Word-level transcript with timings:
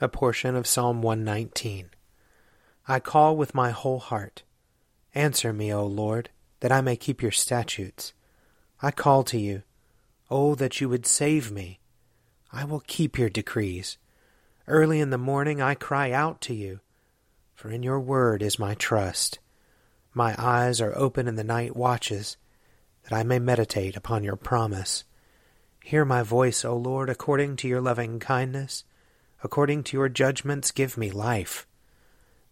A 0.00 0.08
portion 0.08 0.54
of 0.54 0.66
Psalm 0.66 1.02
119. 1.02 1.90
I 2.86 3.00
call 3.00 3.36
with 3.36 3.52
my 3.52 3.70
whole 3.70 3.98
heart. 3.98 4.44
Answer 5.12 5.52
me, 5.52 5.74
O 5.74 5.84
Lord, 5.84 6.30
that 6.60 6.70
I 6.70 6.80
may 6.80 6.94
keep 6.94 7.20
your 7.20 7.32
statutes. 7.32 8.12
I 8.80 8.92
call 8.92 9.24
to 9.24 9.38
you. 9.38 9.64
Oh, 10.30 10.54
that 10.54 10.80
you 10.80 10.88
would 10.88 11.04
save 11.04 11.50
me. 11.50 11.80
I 12.52 12.64
will 12.64 12.78
keep 12.86 13.18
your 13.18 13.28
decrees. 13.28 13.98
Early 14.68 15.00
in 15.00 15.10
the 15.10 15.18
morning 15.18 15.60
I 15.60 15.74
cry 15.74 16.12
out 16.12 16.40
to 16.42 16.54
you, 16.54 16.78
for 17.56 17.70
in 17.70 17.82
your 17.82 17.98
word 17.98 18.40
is 18.40 18.56
my 18.56 18.74
trust. 18.74 19.40
My 20.14 20.36
eyes 20.38 20.80
are 20.80 20.96
open 20.96 21.26
in 21.26 21.34
the 21.34 21.42
night 21.42 21.74
watches, 21.74 22.36
that 23.02 23.12
I 23.12 23.24
may 23.24 23.40
meditate 23.40 23.96
upon 23.96 24.22
your 24.22 24.36
promise. 24.36 25.02
Hear 25.82 26.04
my 26.04 26.22
voice, 26.22 26.64
O 26.64 26.76
Lord, 26.76 27.10
according 27.10 27.56
to 27.56 27.68
your 27.68 27.80
loving 27.80 28.20
kindness. 28.20 28.84
According 29.42 29.84
to 29.84 29.96
your 29.96 30.08
judgments, 30.08 30.70
give 30.70 30.96
me 30.96 31.10
life. 31.10 31.66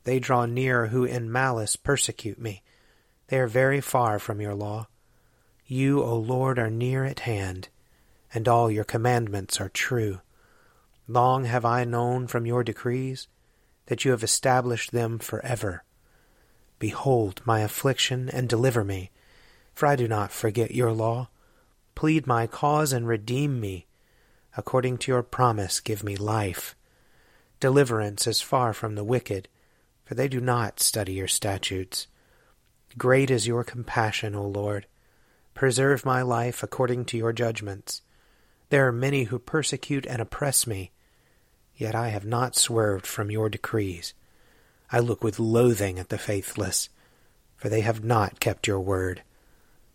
They 0.04 0.20
draw 0.20 0.46
near 0.46 0.86
who 0.86 1.04
in 1.04 1.32
malice 1.32 1.74
persecute 1.74 2.38
me. 2.38 2.62
They 3.28 3.38
are 3.38 3.48
very 3.48 3.80
far 3.80 4.18
from 4.18 4.40
your 4.40 4.54
law. 4.54 4.86
You, 5.66 6.02
O 6.02 6.16
Lord, 6.16 6.60
are 6.60 6.70
near 6.70 7.04
at 7.04 7.20
hand, 7.20 7.68
and 8.32 8.46
all 8.46 8.70
your 8.70 8.84
commandments 8.84 9.60
are 9.60 9.68
true. 9.68 10.20
Long 11.08 11.44
have 11.44 11.64
I 11.64 11.82
known 11.82 12.28
from 12.28 12.46
your 12.46 12.62
decrees 12.62 13.26
that 13.86 14.04
you 14.04 14.12
have 14.12 14.22
established 14.22 14.92
them 14.92 15.18
for 15.18 15.40
forever. 15.40 15.82
Behold 16.78 17.40
my 17.44 17.60
affliction 17.60 18.28
and 18.28 18.48
deliver 18.48 18.84
me, 18.84 19.10
for 19.74 19.86
I 19.86 19.96
do 19.96 20.06
not 20.06 20.30
forget 20.30 20.74
your 20.74 20.92
law. 20.92 21.30
Plead 21.96 22.26
my 22.26 22.46
cause 22.46 22.92
and 22.92 23.08
redeem 23.08 23.60
me. 23.60 23.86
According 24.56 24.98
to 24.98 25.12
your 25.12 25.22
promise, 25.22 25.80
give 25.80 26.04
me 26.04 26.16
life. 26.16 26.75
Deliverance 27.66 28.28
is 28.28 28.40
far 28.40 28.72
from 28.72 28.94
the 28.94 29.02
wicked, 29.02 29.48
for 30.04 30.14
they 30.14 30.28
do 30.28 30.40
not 30.40 30.78
study 30.78 31.14
your 31.14 31.26
statutes. 31.26 32.06
Great 32.96 33.28
is 33.28 33.48
your 33.48 33.64
compassion, 33.64 34.36
O 34.36 34.46
Lord. 34.46 34.86
Preserve 35.52 36.06
my 36.06 36.22
life 36.22 36.62
according 36.62 37.06
to 37.06 37.16
your 37.16 37.32
judgments. 37.32 38.02
There 38.68 38.86
are 38.86 38.92
many 38.92 39.24
who 39.24 39.40
persecute 39.40 40.06
and 40.06 40.22
oppress 40.22 40.64
me, 40.64 40.92
yet 41.76 41.96
I 41.96 42.10
have 42.10 42.24
not 42.24 42.54
swerved 42.54 43.04
from 43.04 43.32
your 43.32 43.48
decrees. 43.48 44.14
I 44.92 45.00
look 45.00 45.24
with 45.24 45.40
loathing 45.40 45.98
at 45.98 46.08
the 46.08 46.18
faithless, 46.18 46.88
for 47.56 47.68
they 47.68 47.80
have 47.80 48.04
not 48.04 48.38
kept 48.38 48.68
your 48.68 48.78
word. 48.78 49.22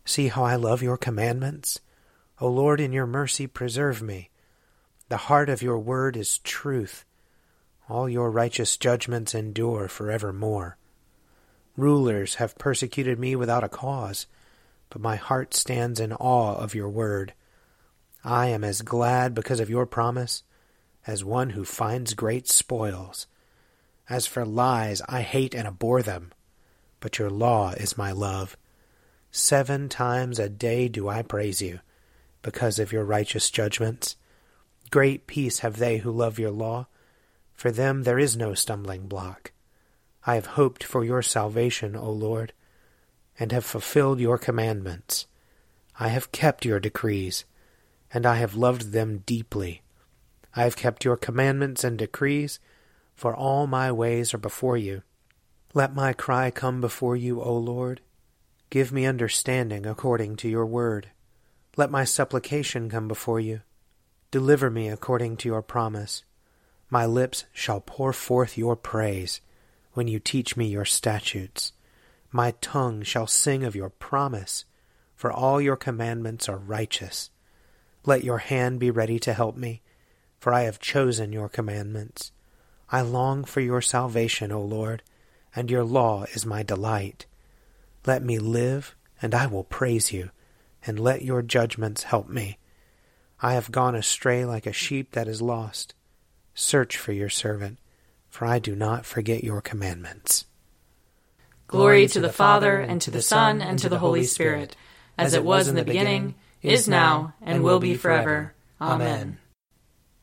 See 0.03 0.27
how 0.27 0.43
I 0.43 0.57
love 0.57 0.83
your 0.83 0.97
commandments. 0.97 1.79
O 2.41 2.49
Lord, 2.49 2.81
in 2.81 2.91
your 2.91 3.07
mercy 3.07 3.47
preserve 3.47 4.01
me. 4.01 4.29
The 5.07 5.31
heart 5.31 5.49
of 5.49 5.61
your 5.61 5.79
word 5.79 6.17
is 6.17 6.39
truth. 6.39 7.05
All 7.91 8.07
your 8.07 8.31
righteous 8.31 8.77
judgments 8.77 9.35
endure 9.35 9.89
for 9.89 10.09
evermore. 10.09 10.77
Rulers 11.75 12.35
have 12.35 12.57
persecuted 12.57 13.19
me 13.19 13.35
without 13.35 13.65
a 13.65 13.69
cause, 13.69 14.27
but 14.89 15.01
my 15.01 15.17
heart 15.17 15.53
stands 15.53 15.99
in 15.99 16.13
awe 16.13 16.55
of 16.55 16.73
your 16.73 16.87
word. 16.87 17.33
I 18.23 18.47
am 18.47 18.63
as 18.63 18.81
glad 18.81 19.33
because 19.33 19.59
of 19.59 19.69
your 19.69 19.85
promise 19.85 20.43
as 21.05 21.25
one 21.25 21.49
who 21.49 21.65
finds 21.65 22.13
great 22.13 22.47
spoils. 22.47 23.27
As 24.09 24.25
for 24.25 24.45
lies, 24.45 25.01
I 25.09 25.21
hate 25.21 25.53
and 25.53 25.67
abhor 25.67 26.01
them, 26.01 26.31
but 27.01 27.19
your 27.19 27.29
law 27.29 27.71
is 27.71 27.97
my 27.97 28.13
love. 28.13 28.55
Seven 29.31 29.89
times 29.89 30.39
a 30.39 30.47
day 30.47 30.87
do 30.87 31.09
I 31.09 31.23
praise 31.23 31.61
you 31.61 31.81
because 32.41 32.79
of 32.79 32.93
your 32.93 33.03
righteous 33.03 33.51
judgments. 33.51 34.15
Great 34.91 35.27
peace 35.27 35.59
have 35.59 35.75
they 35.75 35.97
who 35.97 36.11
love 36.11 36.39
your 36.39 36.51
law. 36.51 36.87
For 37.61 37.69
them 37.69 38.01
there 38.05 38.17
is 38.17 38.35
no 38.35 38.55
stumbling 38.55 39.05
block. 39.05 39.51
I 40.25 40.33
have 40.33 40.57
hoped 40.57 40.83
for 40.83 41.05
your 41.05 41.21
salvation, 41.21 41.95
O 41.95 42.09
Lord, 42.09 42.53
and 43.37 43.51
have 43.51 43.63
fulfilled 43.63 44.19
your 44.19 44.39
commandments. 44.39 45.27
I 45.99 46.07
have 46.07 46.31
kept 46.31 46.65
your 46.65 46.79
decrees, 46.79 47.45
and 48.11 48.25
I 48.25 48.37
have 48.37 48.55
loved 48.55 48.93
them 48.93 49.19
deeply. 49.27 49.83
I 50.55 50.63
have 50.63 50.75
kept 50.75 51.05
your 51.05 51.15
commandments 51.15 51.83
and 51.83 51.99
decrees, 51.99 52.59
for 53.13 53.35
all 53.35 53.67
my 53.67 53.91
ways 53.91 54.33
are 54.33 54.39
before 54.39 54.77
you. 54.77 55.03
Let 55.75 55.93
my 55.93 56.13
cry 56.13 56.49
come 56.49 56.81
before 56.81 57.15
you, 57.15 57.43
O 57.43 57.55
Lord. 57.55 58.01
Give 58.71 58.91
me 58.91 59.05
understanding 59.05 59.85
according 59.85 60.37
to 60.37 60.49
your 60.49 60.65
word. 60.65 61.11
Let 61.77 61.91
my 61.91 62.05
supplication 62.05 62.89
come 62.89 63.07
before 63.07 63.39
you. 63.39 63.61
Deliver 64.31 64.71
me 64.71 64.89
according 64.89 65.37
to 65.37 65.47
your 65.47 65.61
promise. 65.61 66.23
My 66.93 67.05
lips 67.05 67.45
shall 67.53 67.79
pour 67.79 68.11
forth 68.11 68.57
your 68.57 68.75
praise 68.75 69.39
when 69.93 70.09
you 70.09 70.19
teach 70.19 70.57
me 70.57 70.67
your 70.67 70.83
statutes. 70.83 71.71
My 72.33 72.53
tongue 72.59 73.01
shall 73.01 73.27
sing 73.27 73.63
of 73.63 73.75
your 73.75 73.89
promise, 73.89 74.65
for 75.15 75.31
all 75.31 75.61
your 75.61 75.77
commandments 75.77 76.49
are 76.49 76.57
righteous. 76.57 77.29
Let 78.05 78.25
your 78.25 78.39
hand 78.39 78.81
be 78.81 78.91
ready 78.91 79.19
to 79.19 79.33
help 79.33 79.55
me, 79.55 79.81
for 80.37 80.53
I 80.53 80.63
have 80.63 80.79
chosen 80.79 81.31
your 81.31 81.47
commandments. 81.47 82.33
I 82.89 83.01
long 83.01 83.45
for 83.45 83.61
your 83.61 83.81
salvation, 83.81 84.51
O 84.51 84.61
Lord, 84.61 85.01
and 85.55 85.71
your 85.71 85.85
law 85.85 86.25
is 86.33 86.45
my 86.45 86.61
delight. 86.61 87.25
Let 88.05 88.21
me 88.21 88.37
live, 88.37 88.95
and 89.21 89.33
I 89.33 89.47
will 89.47 89.63
praise 89.63 90.11
you 90.11 90.31
and 90.85 90.99
let 90.99 91.21
your 91.21 91.41
judgments 91.41 92.03
help 92.03 92.27
me. 92.27 92.57
I 93.41 93.53
have 93.53 93.71
gone 93.71 93.95
astray 93.95 94.43
like 94.43 94.65
a 94.65 94.73
sheep 94.73 95.11
that 95.11 95.29
is 95.29 95.41
lost. 95.41 95.93
Search 96.53 96.97
for 96.97 97.11
your 97.11 97.29
servant, 97.29 97.79
for 98.29 98.45
I 98.45 98.59
do 98.59 98.75
not 98.75 99.05
forget 99.05 99.43
your 99.43 99.61
commandments. 99.61 100.45
Glory 101.67 102.07
to 102.07 102.19
the 102.19 102.31
Father, 102.31 102.79
and 102.79 103.01
to 103.01 103.11
the 103.11 103.21
Son, 103.21 103.61
and 103.61 103.79
to 103.79 103.87
the 103.87 103.99
Holy 103.99 104.23
Spirit, 104.23 104.75
as 105.17 105.33
it 105.33 105.43
was 105.43 105.67
in 105.67 105.75
the 105.75 105.85
beginning, 105.85 106.35
is 106.61 106.87
now, 106.87 107.33
and 107.41 107.63
will 107.63 107.79
be 107.79 107.95
forever. 107.95 108.53
Amen. 108.79 109.37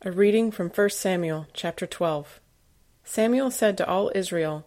A 0.02 0.12
reading 0.12 0.50
from 0.50 0.68
1 0.68 0.90
Samuel 0.90 1.46
chapter 1.52 1.86
12. 1.86 2.40
Samuel 3.02 3.50
said 3.50 3.78
to 3.78 3.88
all 3.88 4.12
Israel, 4.14 4.66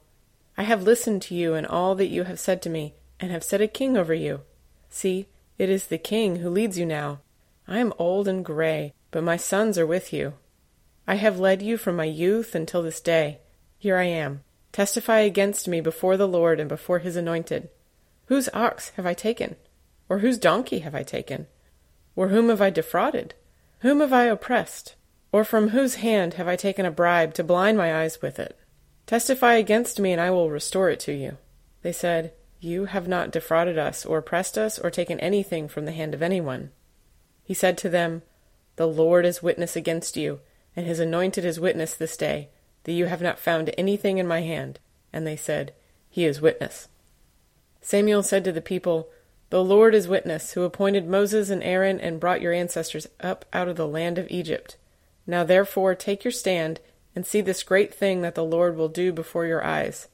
I 0.57 0.63
have 0.63 0.83
listened 0.83 1.21
to 1.23 1.35
you 1.35 1.53
in 1.53 1.65
all 1.65 1.95
that 1.95 2.07
you 2.07 2.23
have 2.23 2.39
said 2.39 2.61
to 2.63 2.69
me, 2.69 2.95
and 3.19 3.31
have 3.31 3.43
set 3.43 3.61
a 3.61 3.67
king 3.67 3.95
over 3.95 4.13
you. 4.13 4.41
See, 4.89 5.27
it 5.57 5.69
is 5.69 5.85
the 5.85 5.97
king 5.97 6.37
who 6.37 6.49
leads 6.49 6.77
you 6.77 6.85
now. 6.85 7.19
I 7.67 7.77
am 7.77 7.93
old 7.99 8.27
and 8.27 8.43
gray, 8.43 8.93
but 9.11 9.23
my 9.23 9.37
sons 9.37 9.77
are 9.77 9.85
with 9.85 10.11
you. 10.11 10.33
I 11.07 11.15
have 11.15 11.39
led 11.39 11.61
you 11.61 11.77
from 11.77 11.95
my 11.95 12.05
youth 12.05 12.55
until 12.55 12.83
this 12.83 13.01
day. 13.01 13.39
Here 13.77 13.97
I 13.97 14.05
am. 14.05 14.43
Testify 14.71 15.19
against 15.19 15.67
me 15.67 15.81
before 15.81 16.15
the 16.15 16.27
Lord 16.27 16.59
and 16.59 16.69
before 16.69 16.99
his 16.99 17.15
anointed. 17.15 17.69
Whose 18.27 18.49
ox 18.53 18.89
have 18.95 19.05
I 19.05 19.13
taken? 19.13 19.55
Or 20.07 20.19
whose 20.19 20.37
donkey 20.37 20.79
have 20.79 20.95
I 20.95 21.03
taken? 21.03 21.47
Or 22.15 22.29
whom 22.29 22.49
have 22.49 22.61
I 22.61 22.69
defrauded? 22.69 23.33
Whom 23.79 23.99
have 23.99 24.13
I 24.13 24.25
oppressed? 24.25 24.95
Or 25.31 25.43
from 25.43 25.69
whose 25.69 25.95
hand 25.95 26.35
have 26.35 26.47
I 26.47 26.55
taken 26.55 26.85
a 26.85 26.91
bribe 26.91 27.33
to 27.35 27.43
blind 27.43 27.77
my 27.77 28.01
eyes 28.01 28.21
with 28.21 28.39
it? 28.39 28.57
Testify 29.05 29.53
against 29.55 29.99
me, 29.99 30.11
and 30.11 30.21
I 30.21 30.29
will 30.29 30.49
restore 30.49 30.89
it 30.89 30.99
to 31.01 31.13
you. 31.13 31.37
They 31.81 31.91
said, 31.91 32.33
You 32.59 32.85
have 32.85 33.07
not 33.07 33.31
defrauded 33.31 33.77
us, 33.77 34.05
or 34.05 34.19
oppressed 34.19 34.57
us, 34.57 34.77
or 34.77 34.91
taken 34.91 35.19
anything 35.19 35.67
from 35.67 35.85
the 35.85 35.91
hand 35.91 36.13
of 36.13 36.21
anyone. 36.21 36.71
He 37.43 37.53
said 37.53 37.77
to 37.79 37.89
them, 37.89 38.21
The 38.75 38.87
Lord 38.87 39.25
is 39.25 39.43
witness 39.43 39.75
against 39.75 40.15
you, 40.15 40.39
and 40.75 40.85
his 40.85 40.99
anointed 40.99 41.45
is 41.45 41.59
witness 41.59 41.93
this 41.93 42.17
day 42.17 42.49
that 42.83 42.93
you 42.93 43.05
have 43.05 43.21
not 43.21 43.39
found 43.39 43.73
anything 43.77 44.17
in 44.17 44.27
my 44.27 44.41
hand. 44.41 44.79
And 45.13 45.27
they 45.27 45.35
said, 45.35 45.73
He 46.09 46.25
is 46.25 46.41
witness. 46.41 46.87
Samuel 47.81 48.23
said 48.23 48.43
to 48.45 48.51
the 48.51 48.61
people, 48.61 49.09
The 49.49 49.63
Lord 49.63 49.93
is 49.93 50.07
witness, 50.07 50.53
who 50.53 50.63
appointed 50.63 51.07
Moses 51.07 51.49
and 51.49 51.63
Aaron 51.63 51.99
and 51.99 52.19
brought 52.19 52.41
your 52.41 52.53
ancestors 52.53 53.07
up 53.19 53.45
out 53.53 53.67
of 53.67 53.75
the 53.75 53.87
land 53.87 54.17
of 54.17 54.27
Egypt. 54.29 54.77
Now 55.27 55.43
therefore 55.43 55.95
take 55.95 56.23
your 56.23 56.31
stand, 56.31 56.79
and 57.15 57.25
see 57.25 57.41
this 57.41 57.63
great 57.63 57.93
thing 57.93 58.21
that 58.21 58.35
the 58.35 58.43
Lord 58.43 58.77
will 58.77 58.87
do 58.87 59.11
before 59.11 59.45
your 59.45 59.63
eyes. 59.63 60.07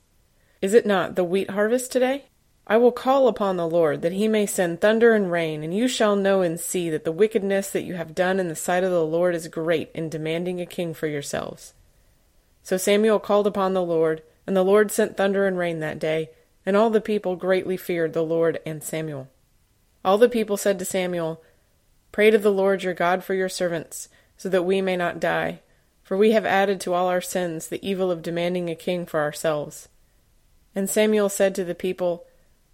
Is 0.61 0.73
it 0.73 0.85
not 0.85 1.15
the 1.15 1.23
wheat 1.23 1.51
harvest 1.51 1.91
today? 1.91 2.25
I 2.69 2.75
will 2.75 2.91
call 2.91 3.29
upon 3.29 3.55
the 3.55 3.67
Lord, 3.67 4.01
that 4.01 4.11
he 4.11 4.27
may 4.27 4.45
send 4.45 4.81
thunder 4.81 5.13
and 5.13 5.31
rain, 5.31 5.63
and 5.63 5.73
you 5.73 5.87
shall 5.87 6.17
know 6.17 6.41
and 6.41 6.59
see 6.59 6.89
that 6.89 7.05
the 7.05 7.13
wickedness 7.13 7.69
that 7.69 7.85
you 7.85 7.95
have 7.95 8.13
done 8.13 8.41
in 8.41 8.49
the 8.49 8.57
sight 8.57 8.83
of 8.83 8.91
the 8.91 9.05
Lord 9.05 9.35
is 9.35 9.47
great 9.47 9.89
in 9.93 10.09
demanding 10.09 10.59
a 10.59 10.65
king 10.65 10.93
for 10.93 11.07
yourselves. 11.07 11.73
So 12.63 12.75
Samuel 12.75 13.19
called 13.19 13.47
upon 13.47 13.73
the 13.73 13.81
Lord, 13.81 14.21
and 14.45 14.53
the 14.53 14.65
Lord 14.65 14.91
sent 14.91 15.15
thunder 15.15 15.47
and 15.47 15.57
rain 15.57 15.79
that 15.79 15.97
day, 15.97 16.29
and 16.65 16.75
all 16.75 16.89
the 16.89 16.99
people 16.99 17.37
greatly 17.37 17.77
feared 17.77 18.11
the 18.11 18.21
Lord 18.21 18.59
and 18.65 18.83
Samuel. 18.83 19.29
All 20.03 20.17
the 20.17 20.27
people 20.27 20.57
said 20.57 20.77
to 20.79 20.85
Samuel, 20.85 21.41
Pray 22.11 22.31
to 22.31 22.37
the 22.37 22.51
Lord 22.51 22.83
your 22.83 22.93
God 22.93 23.23
for 23.23 23.33
your 23.33 23.47
servants, 23.47 24.09
so 24.35 24.49
that 24.49 24.63
we 24.63 24.81
may 24.81 24.97
not 24.97 25.21
die, 25.21 25.61
for 26.03 26.17
we 26.17 26.31
have 26.31 26.45
added 26.45 26.81
to 26.81 26.93
all 26.93 27.07
our 27.07 27.21
sins 27.21 27.69
the 27.69 27.85
evil 27.87 28.11
of 28.11 28.21
demanding 28.21 28.69
a 28.69 28.75
king 28.75 29.05
for 29.05 29.21
ourselves. 29.21 29.87
And 30.75 30.89
Samuel 30.89 31.29
said 31.29 31.55
to 31.55 31.63
the 31.63 31.73
people, 31.73 32.26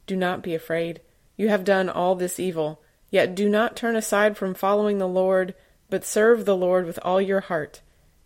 Do 0.07 0.15
not 0.15 0.43
be 0.43 0.53
afraid. 0.55 1.01
You 1.37 1.49
have 1.49 1.63
done 1.63 1.89
all 1.89 2.15
this 2.15 2.39
evil, 2.39 2.81
yet 3.09 3.35
do 3.35 3.49
not 3.49 3.75
turn 3.75 3.95
aside 3.95 4.37
from 4.37 4.53
following 4.53 4.97
the 4.97 5.07
Lord, 5.07 5.53
but 5.89 6.05
serve 6.05 6.45
the 6.45 6.57
Lord 6.57 6.85
with 6.85 6.99
all 7.03 7.21
your 7.21 7.41
heart 7.41 7.81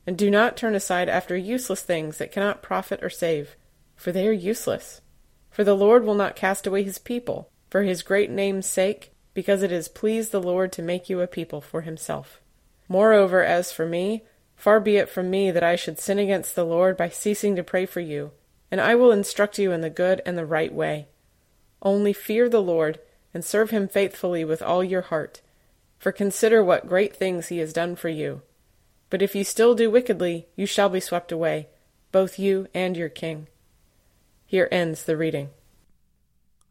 and 0.08 0.18
do 0.18 0.32
not 0.32 0.56
turn 0.56 0.74
aside 0.74 1.10
after 1.10 1.36
useless 1.36 1.82
things 1.82 2.18
that 2.18 2.32
cannot 2.32 2.64
profit 2.64 3.04
or 3.04 3.10
save, 3.10 3.58
for 3.94 4.14
they 4.14 4.26
are 4.26 4.32
useless. 4.32 5.02
For 5.52 5.66
the 5.66 5.76
Lord 5.76 6.06
will 6.06 6.16
not 6.16 6.38
cast 6.38 6.66
away 6.66 6.84
his 6.84 6.98
people, 6.98 7.50
for 7.70 7.84
his 7.84 8.04
great 8.04 8.32
name's 8.32 8.66
sake, 8.66 9.12
because 9.34 9.62
it 9.62 9.70
has 9.70 9.90
pleased 9.90 10.32
the 10.32 10.42
Lord 10.42 10.72
to 10.72 10.82
make 10.82 11.10
you 11.10 11.20
a 11.20 11.28
people 11.28 11.60
for 11.60 11.82
himself. 11.82 12.40
Moreover, 12.88 13.44
as 13.44 13.74
for 13.74 13.86
me, 13.86 14.24
far 14.56 14.80
be 14.80 14.96
it 14.96 15.10
from 15.10 15.30
me 15.30 15.52
that 15.52 15.64
I 15.64 15.76
should 15.76 16.00
sin 16.00 16.20
against 16.20 16.56
the 16.56 16.64
Lord 16.64 16.96
by 16.96 17.10
ceasing 17.10 17.58
to 17.58 17.64
pray 17.64 17.86
for 17.86 18.00
you, 18.00 18.32
and 18.72 18.80
I 18.80 18.96
will 18.96 19.12
instruct 19.12 19.60
you 19.60 19.74
in 19.74 19.82
the 19.82 19.90
good 19.90 20.22
and 20.26 20.38
the 20.38 20.46
right 20.46 20.74
way. 20.74 21.08
Only 21.82 22.14
fear 22.14 22.50
the 22.50 22.62
Lord, 22.62 23.00
and 23.34 23.46
serve 23.46 23.70
him 23.70 23.88
faithfully 23.88 24.44
with 24.44 24.62
all 24.62 24.84
your 24.84 25.02
heart, 25.02 25.42
for 26.00 26.12
consider 26.12 26.64
what 26.64 26.88
great 26.88 27.16
things 27.16 27.48
he 27.48 27.60
has 27.60 27.74
done 27.74 27.96
for 27.96 28.10
you. 28.10 28.42
But 29.10 29.22
if 29.22 29.36
you 29.36 29.44
still 29.44 29.76
do 29.76 29.90
wickedly, 29.90 30.48
you 30.56 30.66
shall 30.66 30.90
be 30.90 31.00
swept 31.00 31.32
away, 31.32 31.68
both 32.12 32.40
you 32.40 32.68
and 32.74 32.98
your 32.98 33.10
king. 33.10 33.48
Here 34.46 34.68
ends 34.72 35.04
the 35.04 35.18
reading. 35.18 35.50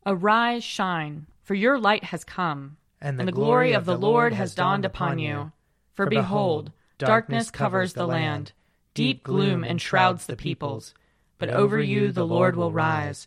Arise, 0.04 0.64
shine, 0.64 1.26
for 1.42 1.54
your 1.54 1.78
light 1.78 2.04
has 2.04 2.24
come, 2.24 2.76
and 3.00 3.18
the, 3.18 3.22
and 3.22 3.28
the 3.28 3.32
glory, 3.32 3.46
glory 3.68 3.72
of 3.72 3.84
the 3.84 3.96
Lord 3.96 4.32
has 4.32 4.54
dawned 4.54 4.84
upon 4.84 5.18
you. 5.18 5.52
For, 5.94 6.04
for 6.04 6.10
behold, 6.10 6.72
darkness 6.98 7.50
covers 7.50 7.92
the 7.92 8.06
land, 8.06 8.52
deep 8.94 9.22
gloom 9.22 9.64
enshrouds 9.64 10.26
the 10.26 10.36
peoples. 10.36 10.94
But 11.38 11.50
over 11.50 11.80
you 11.80 12.12
the 12.12 12.26
Lord 12.26 12.56
will 12.56 12.72
rise, 12.72 13.26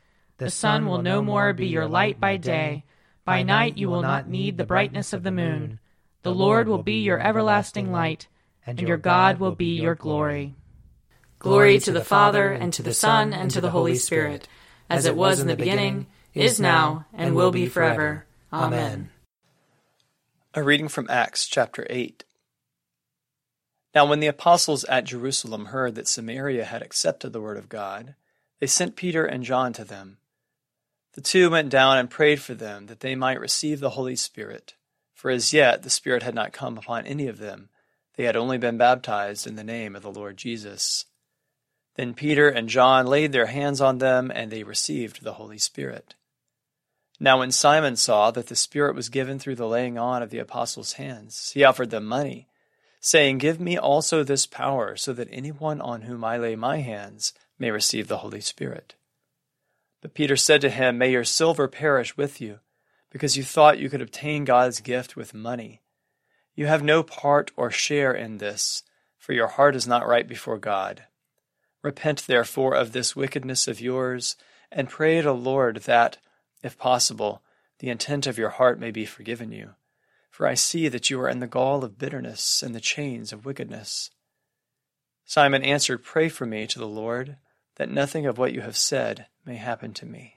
The 0.41 0.49
sun 0.49 0.87
will 0.87 1.03
no 1.03 1.21
more 1.21 1.53
be 1.53 1.67
your 1.67 1.87
light 1.87 2.19
by 2.19 2.37
day. 2.37 2.83
By 3.23 3.43
night 3.43 3.77
you 3.77 3.91
will 3.91 4.01
not 4.01 4.27
need 4.27 4.57
the 4.57 4.65
brightness 4.65 5.13
of 5.13 5.21
the 5.21 5.29
moon. 5.29 5.79
The 6.23 6.33
Lord 6.33 6.67
will 6.67 6.81
be 6.81 7.01
your 7.01 7.19
everlasting 7.19 7.91
light 7.91 8.27
and 8.65 8.81
your 8.81 8.97
God 8.97 9.39
will 9.39 9.51
be 9.51 9.79
your 9.79 9.93
glory. 9.93 10.55
Glory 11.37 11.77
to 11.77 11.91
the 11.91 12.03
Father, 12.03 12.51
and 12.51 12.73
to 12.73 12.81
the 12.81 12.91
Son, 12.91 13.33
and 13.33 13.51
to 13.51 13.61
the 13.61 13.69
Holy 13.69 13.93
Spirit, 13.93 14.47
as 14.89 15.05
it 15.05 15.15
was 15.15 15.39
in 15.39 15.45
the 15.45 15.55
beginning, 15.55 16.07
is 16.33 16.59
now, 16.59 17.05
and 17.13 17.35
will 17.35 17.51
be 17.51 17.67
forever. 17.67 18.25
Amen. 18.51 19.11
A 20.55 20.63
reading 20.63 20.87
from 20.87 21.05
Acts 21.07 21.45
chapter 21.45 21.85
8. 21.87 22.23
Now, 23.93 24.07
when 24.07 24.21
the 24.21 24.25
apostles 24.25 24.85
at 24.85 25.03
Jerusalem 25.03 25.65
heard 25.65 25.93
that 25.93 26.07
Samaria 26.07 26.65
had 26.65 26.81
accepted 26.81 27.31
the 27.31 27.41
word 27.41 27.57
of 27.57 27.69
God, 27.69 28.15
they 28.59 28.65
sent 28.65 28.95
Peter 28.95 29.23
and 29.23 29.43
John 29.43 29.71
to 29.73 29.83
them. 29.83 30.17
The 31.13 31.21
two 31.21 31.49
went 31.49 31.69
down 31.69 31.97
and 31.97 32.09
prayed 32.09 32.41
for 32.41 32.53
them 32.53 32.87
that 32.87 33.01
they 33.01 33.15
might 33.15 33.39
receive 33.39 33.79
the 33.79 33.91
Holy 33.91 34.15
Spirit, 34.15 34.75
for 35.13 35.29
as 35.29 35.53
yet 35.53 35.83
the 35.83 35.89
Spirit 35.89 36.23
had 36.23 36.35
not 36.35 36.53
come 36.53 36.77
upon 36.77 37.05
any 37.05 37.27
of 37.27 37.37
them 37.37 37.69
they 38.15 38.23
had 38.25 38.35
only 38.35 38.57
been 38.57 38.77
baptized 38.77 39.47
in 39.47 39.55
the 39.55 39.63
name 39.63 39.95
of 39.95 40.03
the 40.03 40.11
Lord 40.11 40.37
Jesus. 40.37 41.05
Then 41.95 42.13
Peter 42.13 42.49
and 42.49 42.69
John 42.69 43.07
laid 43.07 43.31
their 43.31 43.47
hands 43.47 43.81
on 43.81 43.97
them, 43.97 44.31
and 44.33 44.51
they 44.51 44.63
received 44.63 45.23
the 45.23 45.33
Holy 45.33 45.57
Spirit. 45.57 46.15
Now, 47.19 47.39
when 47.39 47.51
Simon 47.51 47.95
saw 47.95 48.31
that 48.31 48.47
the 48.47 48.55
Spirit 48.55 48.95
was 48.95 49.09
given 49.09 49.39
through 49.39 49.55
the 49.55 49.67
laying 49.67 49.97
on 49.97 50.23
of 50.23 50.29
the 50.29 50.39
apostles' 50.39 50.93
hands, 50.93 51.51
he 51.53 51.63
offered 51.63 51.89
them 51.89 52.05
money, 52.05 52.47
saying, 52.99 53.37
Give 53.37 53.59
me 53.59 53.77
also 53.77 54.23
this 54.23 54.45
power, 54.45 54.95
so 54.95 55.13
that 55.13 55.27
anyone 55.31 55.81
on 55.81 56.03
whom 56.03 56.23
I 56.23 56.37
lay 56.37 56.55
my 56.55 56.77
hands 56.77 57.33
may 57.59 57.71
receive 57.71 58.07
the 58.07 58.19
Holy 58.19 58.41
Spirit. 58.41 58.95
But 60.01 60.15
Peter 60.15 60.35
said 60.35 60.61
to 60.61 60.69
him, 60.69 60.97
May 60.97 61.11
your 61.11 61.23
silver 61.23 61.67
perish 61.67 62.17
with 62.17 62.41
you, 62.41 62.59
because 63.11 63.37
you 63.37 63.43
thought 63.43 63.79
you 63.79 63.89
could 63.89 64.01
obtain 64.01 64.45
God's 64.45 64.81
gift 64.81 65.15
with 65.15 65.33
money. 65.33 65.81
You 66.55 66.65
have 66.65 66.83
no 66.83 67.03
part 67.03 67.51
or 67.55 67.69
share 67.69 68.11
in 68.11 68.39
this, 68.39 68.83
for 69.17 69.33
your 69.33 69.47
heart 69.47 69.75
is 69.75 69.87
not 69.87 70.07
right 70.07 70.27
before 70.27 70.57
God. 70.57 71.03
Repent 71.83 72.25
therefore 72.27 72.73
of 72.73 72.91
this 72.91 73.15
wickedness 73.15 73.67
of 73.67 73.79
yours, 73.79 74.35
and 74.71 74.89
pray 74.89 75.17
to 75.17 75.23
the 75.23 75.35
Lord 75.35 75.77
that, 75.83 76.17
if 76.63 76.77
possible, 76.77 77.43
the 77.79 77.89
intent 77.89 78.25
of 78.25 78.37
your 78.37 78.49
heart 78.49 78.79
may 78.79 78.91
be 78.91 79.05
forgiven 79.05 79.51
you. 79.51 79.71
For 80.31 80.47
I 80.47 80.53
see 80.55 80.87
that 80.87 81.09
you 81.09 81.19
are 81.21 81.29
in 81.29 81.39
the 81.39 81.47
gall 81.47 81.83
of 81.83 81.97
bitterness 81.97 82.63
and 82.63 82.73
the 82.73 82.79
chains 82.79 83.31
of 83.31 83.45
wickedness. 83.45 84.09
Simon 85.25 85.63
answered, 85.63 86.03
Pray 86.03 86.29
for 86.29 86.45
me 86.45 86.65
to 86.67 86.79
the 86.79 86.87
Lord, 86.87 87.37
that 87.75 87.89
nothing 87.89 88.25
of 88.25 88.37
what 88.37 88.53
you 88.53 88.61
have 88.61 88.77
said 88.77 89.27
may 89.45 89.55
happen 89.55 89.93
to 89.93 90.05
me. 90.05 90.35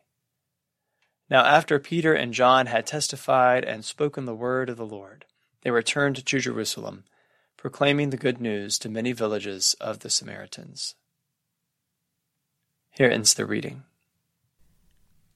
Now 1.30 1.44
after 1.44 1.78
Peter 1.78 2.14
and 2.14 2.32
John 2.34 2.66
had 2.66 2.86
testified 2.86 3.64
and 3.64 3.84
spoken 3.84 4.24
the 4.24 4.34
word 4.34 4.68
of 4.68 4.76
the 4.76 4.86
Lord, 4.86 5.24
they 5.62 5.70
returned 5.70 6.16
to 6.16 6.38
Jerusalem, 6.38 7.04
proclaiming 7.56 8.10
the 8.10 8.16
good 8.16 8.40
news 8.40 8.78
to 8.78 8.88
many 8.88 9.12
villages 9.12 9.74
of 9.80 10.00
the 10.00 10.10
Samaritans. 10.10 10.94
Here 12.90 13.08
ends 13.08 13.34
the 13.34 13.46
reading. 13.46 13.84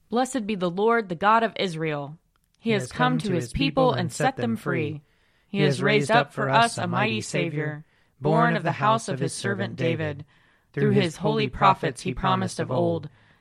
Blessed 0.09 0.47
be 0.47 0.55
the 0.55 0.69
Lord, 0.69 1.09
the 1.09 1.15
God 1.15 1.43
of 1.43 1.53
Israel. 1.59 2.17
He, 2.59 2.69
he 2.69 2.73
has 2.73 2.91
come, 2.91 3.13
come 3.13 3.17
to 3.19 3.33
his 3.33 3.51
people 3.51 3.93
and 3.93 4.11
set 4.11 4.37
them 4.37 4.55
free. 4.55 5.01
He 5.47 5.61
has 5.61 5.81
raised 5.81 6.11
up 6.11 6.33
for 6.33 6.49
us 6.49 6.77
a 6.77 6.87
mighty 6.87 7.21
Savior, 7.21 7.83
born 8.21 8.55
of 8.55 8.63
the 8.63 8.73
house 8.73 9.09
of 9.09 9.19
his 9.19 9.33
servant 9.33 9.75
David. 9.75 10.25
Through 10.73 10.91
his 10.91 11.17
holy 11.17 11.47
prophets 11.47 12.01
he 12.01 12.13
promised 12.13 12.59
of 12.59 12.71
old 12.71 13.09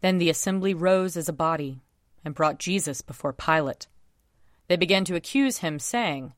Then 0.00 0.18
the 0.18 0.30
assembly 0.30 0.74
rose 0.74 1.16
as 1.16 1.28
a 1.28 1.32
body 1.32 1.80
and 2.24 2.34
brought 2.34 2.58
Jesus 2.58 3.02
before 3.02 3.32
Pilate. 3.32 3.86
They 4.68 4.76
began 4.76 5.04
to 5.06 5.16
accuse 5.16 5.58
him, 5.58 5.78
saying, 5.78 6.34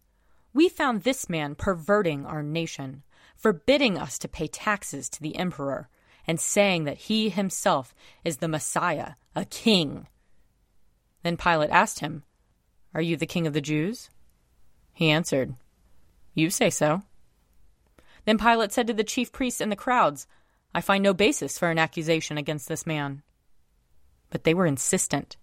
We 0.53 0.69
found 0.69 1.03
this 1.03 1.29
man 1.29 1.55
perverting 1.55 2.25
our 2.27 2.43
nation, 2.43 3.03
forbidding 3.37 3.99
us 3.99 4.19
to 4.19 4.29
pay 4.29 4.47
taxes 4.47 5.09
to 5.11 5.23
the 5.23 5.37
emperor, 5.37 5.89
and 6.27 6.41
saying 6.41 6.85
that 6.85 6.99
he 6.99 7.29
himself 7.29 7.95
is 8.25 8.39
the 8.39 8.49
Messiah, 8.49 9.13
a 9.35 9.45
king. 9.45 10.07
Then 11.23 11.37
Pilate 11.37 11.71
asked 11.71 12.01
him, 12.01 12.23
Are 12.95 13.03
you 13.03 13.17
the 13.17 13.27
king 13.27 13.47
of 13.47 13.53
the 13.53 13.61
Jews? 13.61 14.09
He 14.93 15.11
answered, 15.11 15.55
you 16.35 16.51
say 16.51 16.71
so. 16.71 17.03
Then 18.25 18.39
Pilate 18.39 18.73
said 18.73 18.87
to 18.87 18.95
the 18.95 19.05
chief 19.05 19.33
priests 19.33 19.61
and 19.61 19.71
the 19.71 19.77
crowds, 19.77 20.27
I 20.75 20.81
find 20.81 21.03
no 21.03 21.13
basis 21.13 21.59
for 21.59 21.71
an 21.71 21.79
accusation 21.79 22.39
against 22.39 22.69
this 22.69 22.87
man. 22.87 23.23
But 24.33 24.45
they 24.45 24.55
were 24.55 24.67
insistent 24.67 25.37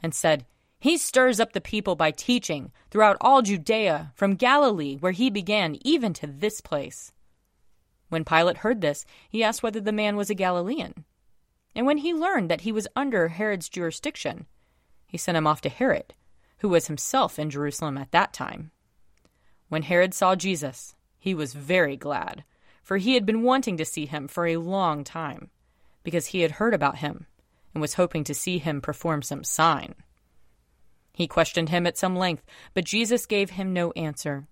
and 0.00 0.14
said, 0.14 0.46
He 0.78 0.96
stirs 0.96 1.40
up 1.40 1.52
the 1.52 1.60
people 1.60 1.96
by 1.96 2.12
teaching 2.12 2.70
throughout 2.90 3.16
all 3.20 3.42
Judea, 3.42 4.12
from 4.14 4.36
Galilee, 4.36 4.96
where 4.98 5.10
he 5.10 5.30
began, 5.30 5.76
even 5.82 6.12
to 6.14 6.28
this 6.28 6.60
place. 6.60 7.12
When 8.08 8.24
Pilate 8.24 8.58
heard 8.58 8.80
this, 8.80 9.04
he 9.28 9.42
asked 9.42 9.64
whether 9.64 9.80
the 9.80 9.90
man 9.90 10.14
was 10.14 10.30
a 10.30 10.34
Galilean. 10.34 11.04
And 11.74 11.86
when 11.86 11.98
he 11.98 12.14
learned 12.14 12.48
that 12.48 12.60
he 12.60 12.70
was 12.70 12.86
under 12.94 13.28
Herod's 13.28 13.68
jurisdiction, 13.68 14.46
he 15.08 15.18
sent 15.18 15.36
him 15.36 15.46
off 15.48 15.60
to 15.62 15.68
Herod, 15.68 16.14
who 16.58 16.68
was 16.68 16.86
himself 16.86 17.40
in 17.40 17.50
Jerusalem 17.50 17.98
at 17.98 18.12
that 18.12 18.32
time. 18.32 18.70
When 19.68 19.82
Herod 19.82 20.14
saw 20.14 20.36
Jesus, 20.36 20.94
he 21.18 21.34
was 21.34 21.52
very 21.52 21.96
glad, 21.96 22.44
for 22.84 22.96
he 22.98 23.14
had 23.14 23.26
been 23.26 23.42
wanting 23.42 23.76
to 23.78 23.84
see 23.84 24.06
him 24.06 24.28
for 24.28 24.46
a 24.46 24.58
long 24.58 25.02
time, 25.02 25.50
because 26.04 26.26
he 26.26 26.42
had 26.42 26.52
heard 26.52 26.74
about 26.74 26.98
him 26.98 27.26
and 27.76 27.80
was 27.82 27.92
hoping 27.92 28.24
to 28.24 28.32
see 28.32 28.56
him 28.56 28.80
perform 28.80 29.20
some 29.20 29.44
sign. 29.44 29.94
He 31.12 31.28
questioned 31.28 31.68
him 31.68 31.86
at 31.86 31.98
some 31.98 32.16
length, 32.16 32.42
but 32.72 32.86
Jesus 32.86 33.26
gave 33.26 33.50
him 33.50 33.74
no 33.74 33.92
answer. 33.92 34.48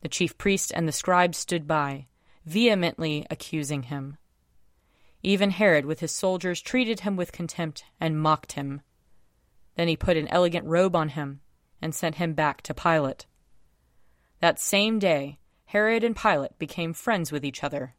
The 0.00 0.08
chief 0.08 0.38
priest 0.38 0.72
and 0.74 0.88
the 0.88 0.92
scribes 0.92 1.36
stood 1.36 1.66
by, 1.66 2.06
vehemently 2.46 3.26
accusing 3.30 3.82
him. 3.82 4.16
Even 5.22 5.50
Herod 5.50 5.84
with 5.84 6.00
his 6.00 6.12
soldiers 6.12 6.62
treated 6.62 7.00
him 7.00 7.14
with 7.14 7.30
contempt 7.30 7.84
and 8.00 8.18
mocked 8.18 8.52
him. 8.52 8.80
Then 9.76 9.88
he 9.88 9.94
put 9.94 10.16
an 10.16 10.28
elegant 10.28 10.64
robe 10.64 10.96
on 10.96 11.10
him 11.10 11.42
and 11.82 11.94
sent 11.94 12.14
him 12.14 12.32
back 12.32 12.62
to 12.62 12.72
Pilate. 12.72 13.26
That 14.40 14.58
same 14.58 14.98
day, 14.98 15.40
Herod 15.66 16.04
and 16.04 16.16
Pilate 16.16 16.58
became 16.58 16.94
friends 16.94 17.30
with 17.30 17.44
each 17.44 17.62
other. 17.62 17.96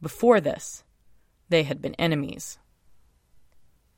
Before 0.00 0.40
this, 0.40 0.84
they 1.48 1.64
had 1.64 1.82
been 1.82 1.96
enemies. 1.96 2.56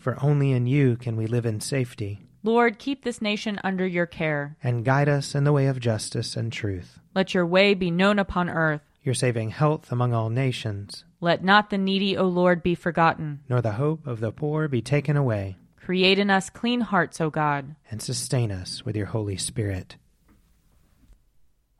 For 0.00 0.16
only 0.22 0.52
in 0.52 0.66
you 0.66 0.96
can 0.96 1.14
we 1.14 1.26
live 1.26 1.44
in 1.44 1.60
safety. 1.60 2.22
Lord, 2.42 2.78
keep 2.78 3.04
this 3.04 3.20
nation 3.20 3.60
under 3.62 3.86
your 3.86 4.06
care. 4.06 4.56
And 4.62 4.82
guide 4.82 5.10
us 5.10 5.34
in 5.34 5.44
the 5.44 5.52
way 5.52 5.66
of 5.66 5.78
justice 5.78 6.36
and 6.36 6.50
truth. 6.50 6.98
Let 7.14 7.34
your 7.34 7.46
way 7.46 7.74
be 7.74 7.90
known 7.90 8.18
upon 8.18 8.48
earth. 8.48 8.80
Your 9.02 9.14
saving 9.14 9.50
health 9.50 9.92
among 9.92 10.14
all 10.14 10.30
nations. 10.30 11.04
Let 11.20 11.44
not 11.44 11.68
the 11.68 11.76
needy, 11.76 12.16
O 12.16 12.24
Lord, 12.24 12.62
be 12.62 12.74
forgotten. 12.74 13.40
Nor 13.46 13.60
the 13.60 13.72
hope 13.72 14.06
of 14.06 14.20
the 14.20 14.32
poor 14.32 14.68
be 14.68 14.80
taken 14.80 15.18
away. 15.18 15.58
Create 15.76 16.18
in 16.18 16.30
us 16.30 16.48
clean 16.48 16.80
hearts, 16.80 17.20
O 17.20 17.28
God. 17.28 17.76
And 17.90 18.00
sustain 18.00 18.50
us 18.50 18.82
with 18.86 18.96
your 18.96 19.06
Holy 19.06 19.36
Spirit. 19.36 19.96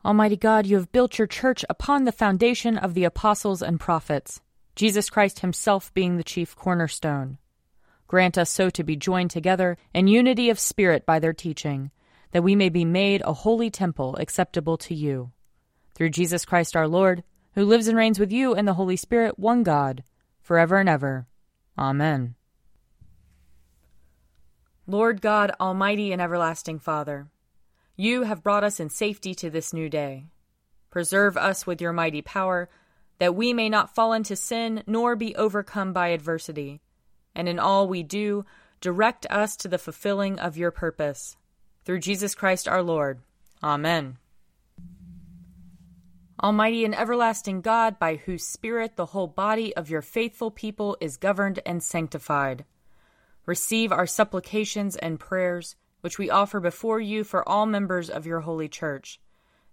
Almighty 0.05 0.37
God, 0.37 0.67
you 0.67 0.77
have 0.77 0.93
built 0.93 1.17
your 1.17 1.27
church 1.27 1.65
upon 1.71 2.05
the 2.05 2.13
foundation 2.13 2.77
of 2.77 2.93
the 2.93 3.05
apostles 3.05 3.63
and 3.63 3.81
prophets, 3.81 4.43
Jesus 4.77 5.09
Christ 5.09 5.41
himself 5.41 5.93
being 5.95 6.19
the 6.19 6.25
chief 6.25 6.55
cornerstone. 6.55 7.39
Grant 8.11 8.37
us 8.37 8.51
so 8.51 8.69
to 8.71 8.83
be 8.83 8.97
joined 8.97 9.31
together 9.31 9.77
in 9.95 10.09
unity 10.09 10.51
of 10.51 10.59
spirit 10.59 11.07
by 11.07 11.21
their 11.21 11.33
teaching, 11.33 11.93
that 12.33 12.43
we 12.43 12.57
may 12.57 12.69
be 12.69 12.85
made 12.85 13.23
a 13.25 13.33
holy 13.33 13.71
temple 13.71 14.17
acceptable 14.17 14.77
to 14.79 14.97
you. 14.97 15.31
Through 15.95 16.11
Jesus 16.11 16.45
Christ 16.45 16.75
our 16.75 16.89
Lord, 16.89 17.23
who 17.55 17.65
lives 17.65 17.87
and 17.87 17.97
reigns 17.97 18.19
with 18.19 18.33
you 18.33 18.53
in 18.53 18.65
the 18.65 18.75
Holy 18.75 18.97
Spirit, 18.97 19.39
one 19.39 19.63
God, 19.63 20.03
forever 20.41 20.79
and 20.79 20.89
ever. 20.89 21.29
Amen. 21.79 22.35
Lord 24.89 25.21
God, 25.21 25.53
Almighty 25.61 26.11
and 26.11 26.21
everlasting 26.21 26.81
Father, 26.81 27.29
you 27.95 28.25
have 28.25 28.43
brought 28.43 28.65
us 28.65 28.81
in 28.81 28.91
safety 28.91 29.37
to 29.37 29.51
this 29.51 29.73
new 29.73 29.89
day. 29.89 30.25
Preserve 30.91 31.37
us 31.37 31.65
with 31.65 31.81
your 31.81 31.93
mighty 31.93 32.23
power, 32.23 32.69
that 33.21 33.37
we 33.37 33.53
may 33.53 33.69
not 33.69 33.95
fall 33.95 34.13
into 34.13 34.35
sin 34.35 34.83
nor 34.85 35.15
be 35.15 35.37
overcome 35.37 35.93
by 35.93 36.09
adversity. 36.09 36.81
And 37.35 37.49
in 37.49 37.59
all 37.59 37.87
we 37.87 38.03
do, 38.03 38.45
direct 38.81 39.27
us 39.31 39.57
to 39.57 39.69
the 39.69 39.79
fulfilling 39.79 40.39
of 40.39 40.57
your 40.57 40.71
purpose. 40.71 41.37
Through 41.85 42.01
Jesus 42.01 42.35
Christ 42.35 42.69
our 42.69 42.83
Lord. 42.83 43.21
Amen. 43.63 44.19
Almighty 46.43 46.85
and 46.85 46.95
everlasting 46.95 47.61
God, 47.61 47.99
by 47.99 48.17
whose 48.17 48.47
Spirit 48.47 48.97
the 48.97 49.07
whole 49.07 49.27
body 49.27 49.77
of 49.77 49.91
your 49.91 50.03
faithful 50.03 50.51
people 50.51 50.97
is 51.01 51.19
governed 51.19 51.61
and 51.67 51.83
sanctified, 51.83 52.65
receive 53.45 53.93
our 53.93 54.07
supplications 54.07 54.97
and 54.97 55.21
prayers, 55.21 55.77
which 56.01 56.19
we 56.19 56.31
offer 56.31 56.59
before 56.59 57.01
you 57.01 57.25
for 57.25 57.47
all 57.47 57.67
members 57.67 58.09
of 58.09 58.27
your 58.27 58.41
holy 58.41 58.69
church 58.69 59.21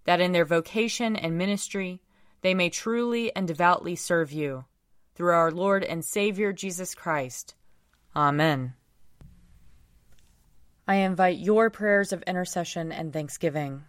that 0.08 0.22
in 0.22 0.32
their 0.32 0.46
vocation 0.46 1.14
and 1.14 1.36
ministry 1.36 2.00
they 2.40 2.54
may 2.54 2.70
truly 2.70 3.30
and 3.36 3.46
devoutly 3.46 3.94
serve 3.94 4.32
you. 4.32 4.64
Through 5.18 5.32
our 5.32 5.50
Lord 5.50 5.84
and 5.84 6.02
Savior 6.04 6.52
Jesus 6.54 6.94
Christ. 6.94 7.54
Amen. 8.16 8.74
I 10.86 10.94
invite 10.94 11.38
your 11.38 11.68
prayers 11.68 12.14
of 12.14 12.22
intercession 12.22 12.92
and 12.92 13.12
thanksgiving. 13.12 13.82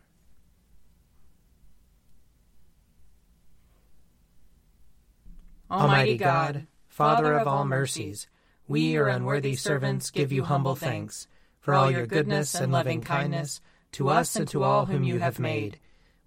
Almighty 5.71 6.17
God, 6.17 6.67
Father 6.87 7.35
of 7.35 7.47
all 7.47 7.63
mercies, 7.63 8.27
we, 8.67 8.81
your 8.81 9.07
unworthy 9.07 9.55
servants, 9.55 10.09
give 10.09 10.31
you 10.33 10.43
humble 10.43 10.75
thanks 10.75 11.27
for 11.61 11.73
all 11.73 11.89
your 11.89 12.07
goodness 12.07 12.55
and 12.55 12.71
loving 12.71 13.01
kindness 13.01 13.61
to 13.93 14.09
us 14.09 14.35
and 14.35 14.47
to 14.49 14.63
all 14.63 14.87
whom 14.87 15.03
you 15.03 15.19
have 15.19 15.39
made 15.39 15.79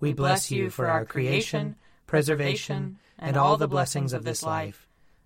we 0.02 0.12
bless 0.12 0.50
you 0.50 0.68
for 0.68 0.88
our 0.88 1.04
creation, 1.04 1.76
preservation, 2.08 2.98
and 3.20 3.36
all 3.36 3.56
the 3.56 3.68
blessings 3.68 4.12
of 4.12 4.24
this 4.24 4.42
life, 4.42 4.88